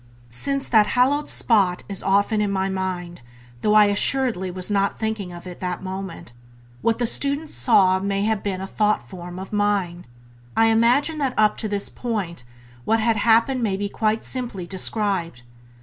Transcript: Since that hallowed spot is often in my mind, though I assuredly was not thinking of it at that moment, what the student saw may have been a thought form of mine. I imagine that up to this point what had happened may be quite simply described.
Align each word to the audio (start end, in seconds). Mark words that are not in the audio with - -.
Since 0.29 0.67
that 0.69 0.87
hallowed 0.97 1.29
spot 1.29 1.83
is 1.87 2.01
often 2.01 2.41
in 2.41 2.49
my 2.51 2.69
mind, 2.69 3.21
though 3.61 3.75
I 3.75 3.85
assuredly 3.85 4.49
was 4.49 4.71
not 4.71 4.97
thinking 4.97 5.31
of 5.31 5.45
it 5.45 5.51
at 5.51 5.59
that 5.59 5.83
moment, 5.83 6.33
what 6.81 6.97
the 6.97 7.05
student 7.05 7.51
saw 7.51 7.99
may 7.99 8.23
have 8.23 8.41
been 8.41 8.61
a 8.61 8.65
thought 8.65 9.07
form 9.07 9.37
of 9.37 9.53
mine. 9.53 10.07
I 10.57 10.69
imagine 10.69 11.19
that 11.19 11.35
up 11.37 11.55
to 11.57 11.67
this 11.67 11.87
point 11.87 12.43
what 12.83 12.99
had 12.99 13.17
happened 13.17 13.61
may 13.61 13.77
be 13.77 13.89
quite 13.89 14.25
simply 14.25 14.65
described. 14.65 15.43